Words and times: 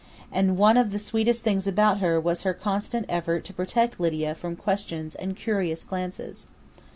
and 0.31 0.57
one 0.57 0.77
of 0.77 0.89
the 0.89 0.97
sweetest 0.97 1.43
things 1.43 1.67
about 1.67 1.99
her 1.99 2.19
was 2.19 2.41
her 2.41 2.55
constant 2.55 3.05
effort 3.07 3.45
to 3.45 3.53
protect 3.53 3.99
Lydia 3.99 4.33
from 4.33 4.55
questions 4.55 5.13
and 5.13 5.35
curious 5.35 5.83
glances. 5.83 6.47